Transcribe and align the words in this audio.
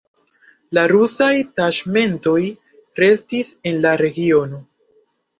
La 0.75 0.83
rusaj 0.91 1.27
taĉmentoj 1.59 2.41
restis 3.01 3.51
en 3.73 3.77
la 3.83 3.93
regiono. 4.03 4.63